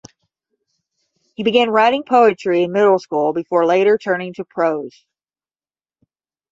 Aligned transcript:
He 1.35 1.43
began 1.43 1.69
writing 1.69 2.01
poetry 2.01 2.63
in 2.63 2.71
middle 2.71 2.97
school 2.97 3.33
before 3.33 3.67
later 3.67 3.99
turning 3.99 4.33
to 4.33 4.43
prose. 4.43 5.05